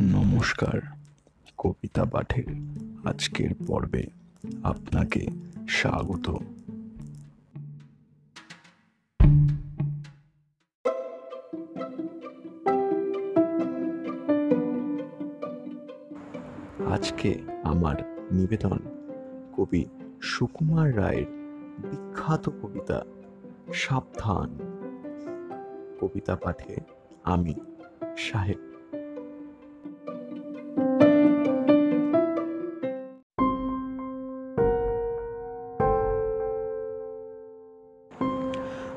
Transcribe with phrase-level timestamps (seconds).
[0.00, 0.80] নমস্কার,
[1.58, 2.44] কবিতা পাঠের
[3.04, 4.06] আজকের পর্বে
[4.62, 5.26] আপনাকে
[5.68, 6.36] স্বাগত।
[16.90, 18.78] আজকে আমার নিবেদন
[19.56, 19.84] কবি
[20.22, 21.26] সুকুমার রায়ের
[21.78, 23.02] বিখ্যাত কবিতা
[23.74, 24.58] সাবধান।
[26.00, 26.76] কবিতা পাঠে
[27.24, 27.54] আমি
[28.18, 28.75] সাহেব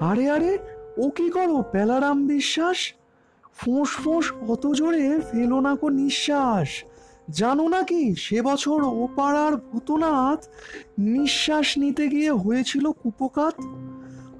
[0.00, 0.58] আরে আরে,
[0.96, 1.64] ও কি করো?
[1.72, 2.76] পেলারাম বিশ্বাস?
[3.54, 6.68] ফোঁস ফোঁস, অত জোরে ফেলো না কো নিঃশ্বাস।
[7.30, 10.48] জানো নাকি সে বছর ও পাড়ার ভূতনাথ
[10.98, 13.54] নিঃশ্বাস নিতে গিয়ে হয়েছিল কুপকাত?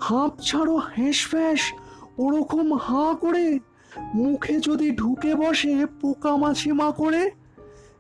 [0.00, 1.60] হাঁপ ছাড়ো, হ্যাঁস ফ্যাঁস,
[2.18, 3.58] ওরকম হাঁ করে
[4.14, 7.30] মুখে যদি ঢুকে বসে পোকা মাছি মা করে,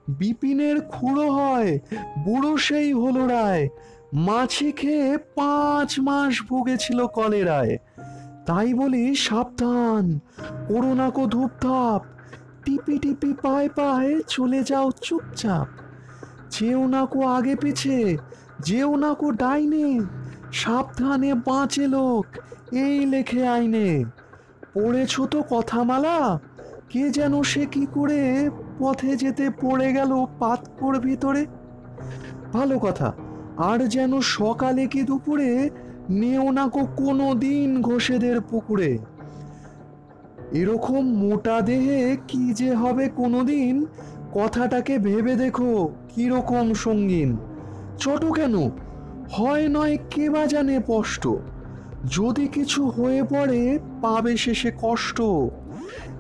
[0.08, 1.78] বিপিনের খুঁড়ো হয়,
[2.24, 3.68] বুড়ো সেই হলো রায়।
[4.14, 7.78] মাছি খেয়ে পাঁচ মাস ভুগেছিল কলেরায়।
[8.46, 10.18] তাই বলি সাবধান
[10.68, 12.04] করোনা কো ধূপধাপ,
[12.64, 15.66] টিপি টিপি পায়ে পায়ে চলে যাও চুপচাপ।
[16.50, 18.16] যেও না কো আগে পিছে,
[18.60, 20.00] যেও না কো ডাইনে,
[20.52, 22.26] সাবধানে বাঁচে লোক,
[22.72, 24.04] এই লেখে আইনে।
[24.74, 26.38] পড়েছ তো কথামালা,
[26.88, 31.46] কে যেন সে কি করে পথে যেতে পড়ে গেল পাতকোর ভিতরে?
[32.52, 33.12] ভালো কথা
[33.56, 35.70] আর যেন সকালে কি দুপুরে
[36.10, 38.98] নেও না কো কোনো দিন ঘোষেদের পুকুরে।
[40.52, 43.86] এরকম মোটা দেহে কি যে হবে কোনোদিন
[44.34, 47.36] কথাটাকে ভেবে দেখো কীরকম সঙ্গীন।
[47.98, 48.70] ছোট কেন?
[49.32, 51.28] হয় নয় কে বা জানে স্পষ্ট
[52.10, 55.22] যদি কিছু হয়ে পড়ে, পাবে শেষে কষ্ট।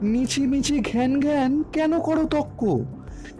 [0.02, 2.82] মিছিমিছি ঘ্যান ঘ্যান কেন করো তক্ক?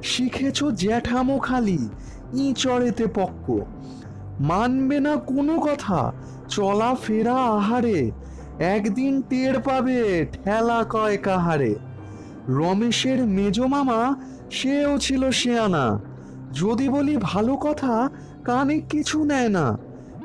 [0.02, 1.88] শিখেছ জ্যাঠামো খালি।
[2.34, 3.60] ই চড়েতে পক্ক।
[4.40, 6.12] মানবে না কোনো কথা
[6.48, 8.10] চলা ফেরা আহারে।
[8.58, 11.74] একদিন টের পাবে ঠেলা কয় কাহারে।
[12.48, 14.14] রমেশের মেজ মামা,
[14.50, 16.00] সেও ছিল শেয়ানা।
[16.52, 18.10] যদি বলি ভালো কথা,
[18.44, 19.78] কানে কিছু নেয় না।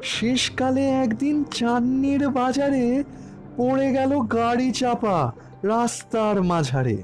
[0.03, 3.03] শেষকালে একদিন চান্নির বাজারে
[3.57, 5.31] পড়ে গেল গাড়ি চাপা
[5.63, 7.03] রাস্তার মাঝারে।